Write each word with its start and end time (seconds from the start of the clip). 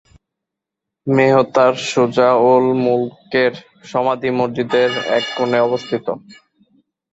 মেহতার 1.07 1.73
সুজা 1.89 2.29
উল-মুলকের 2.47 3.53
সমাধি 3.83 4.29
মসজিদের 4.39 4.89
এক 5.17 5.25
কোণে 5.35 5.59
অবস্থিত। 5.67 6.05